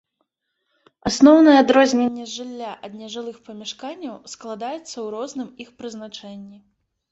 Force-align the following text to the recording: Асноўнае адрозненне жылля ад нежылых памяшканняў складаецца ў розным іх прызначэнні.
Асноўнае 1.09 1.53
адрозненне 1.63 2.25
жылля 2.37 2.71
ад 2.89 2.97
нежылых 3.03 3.37
памяшканняў 3.51 4.17
складаецца 4.35 4.75
ў 4.79 5.07
розным 5.19 5.49
іх 5.67 5.73
прызначэнні. 5.85 6.57